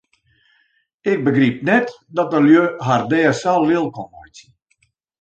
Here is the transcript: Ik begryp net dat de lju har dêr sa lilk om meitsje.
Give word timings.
Ik 1.11 1.19
begryp 1.27 1.57
net 1.69 1.87
dat 2.15 2.29
de 2.33 2.39
lju 2.45 2.63
har 2.85 3.01
dêr 3.11 3.33
sa 3.41 3.53
lilk 3.67 3.95
om 4.01 4.09
meitsje. 4.13 4.47